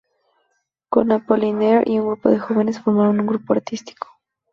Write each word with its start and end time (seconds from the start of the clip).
Con 0.89 1.11
Apollinaire 1.11 1.83
y 1.85 1.99
un 1.99 2.07
grupo 2.07 2.29
de 2.29 2.39
jóvenes 2.39 2.79
formaron 2.81 3.19
un 3.19 3.27
grupo 3.27 3.53
artístico. 3.53 4.07